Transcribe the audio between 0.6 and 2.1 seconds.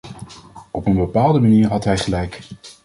Op een bepaalde manier had hij